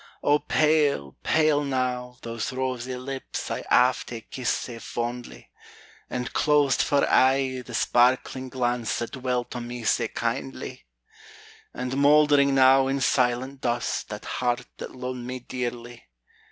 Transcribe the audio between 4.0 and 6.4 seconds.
hae kissed sae fondly! And